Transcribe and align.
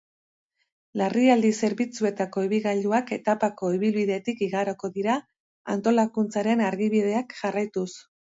Larrialdi 1.01 1.51
zerbitzuetako 1.67 2.45
ibilgailuak 2.47 3.11
etapako 3.17 3.69
ibilbidetik 3.75 4.41
igaroko 4.47 4.91
dira, 4.97 5.19
antolakuntzaren 5.75 6.65
argibideak 6.71 7.39
jarraituz. 7.45 7.89